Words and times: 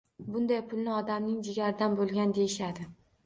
Bunday 0.35 0.61
pulni 0.71 0.89
“odamning 0.99 1.37
jigaridan 1.49 1.99
bo‘lgan” 2.01 2.35
deyishadi. 2.39 2.89